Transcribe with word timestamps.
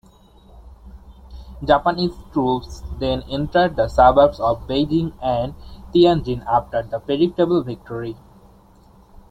Japanese 1.63 2.15
troops 2.33 2.81
then 2.97 3.21
entered 3.29 3.75
the 3.75 3.87
suburbs 3.87 4.39
of 4.39 4.65
Beijing 4.67 5.13
and 5.21 5.53
Tianjin 5.93 6.43
after 6.47 6.81
the 6.81 6.99
predictable 6.99 7.61
victory. 7.61 8.17